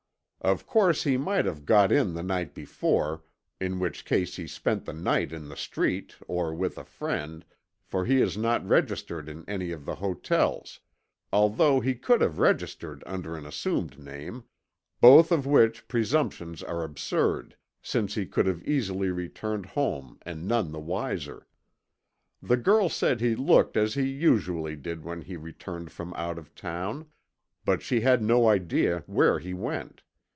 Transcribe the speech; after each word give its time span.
Of 0.43 0.65
course 0.65 1.03
he 1.03 1.17
might 1.17 1.45
have 1.45 1.67
got 1.67 1.91
in 1.91 2.15
the 2.15 2.23
night 2.23 2.55
before, 2.55 3.23
in 3.59 3.77
which 3.77 4.05
case 4.05 4.37
he 4.37 4.47
spent 4.47 4.85
the 4.85 4.91
night 4.93 5.31
in 5.31 5.49
the 5.49 5.55
street 5.55 6.15
or 6.27 6.51
with 6.51 6.79
a 6.79 6.83
friend, 6.83 7.45
for 7.83 8.05
he 8.05 8.23
is 8.23 8.35
not 8.39 8.67
registered 8.67 9.29
at 9.29 9.43
any 9.47 9.69
of 9.69 9.85
the 9.85 9.93
hotels, 9.93 10.79
although 11.31 11.79
he 11.79 11.93
could 11.93 12.21
have 12.21 12.39
registered 12.39 13.03
under 13.05 13.37
an 13.37 13.45
assumed 13.45 13.99
name, 13.99 14.45
both 14.99 15.31
of 15.31 15.45
which 15.45 15.87
presumptions 15.87 16.63
are 16.63 16.83
absurd, 16.83 17.55
since 17.83 18.15
he 18.15 18.25
could 18.25 18.47
have 18.47 18.63
easily 18.63 19.11
returned 19.11 19.67
home 19.67 20.17
and 20.23 20.47
none 20.47 20.71
the 20.71 20.79
wiser. 20.79 21.45
The 22.41 22.57
girl 22.57 22.89
said 22.89 23.21
he 23.21 23.35
looked 23.35 23.77
as 23.77 23.93
he 23.93 24.07
usually 24.09 24.75
did 24.75 25.03
when 25.05 25.21
he 25.21 25.35
returned 25.37 25.91
from 25.91 26.15
out 26.15 26.39
of 26.39 26.55
town, 26.55 27.05
but 27.63 27.83
she 27.83 27.99
had 28.01 28.23
no 28.23 28.49
idea 28.49 29.03
where 29.05 29.37
he 29.37 29.53
went. 29.53 30.01